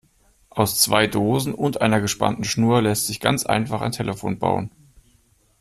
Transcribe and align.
Aus 0.49 0.79
zwei 0.79 1.05
Dosen 1.05 1.53
und 1.53 1.79
einer 1.81 2.01
gespannten 2.01 2.43
Schnur 2.43 2.81
lässt 2.81 3.05
sich 3.05 3.19
ganz 3.19 3.45
einfach 3.45 3.81
ein 3.81 3.91
Telefon 3.91 4.39
bauen. 4.39 4.71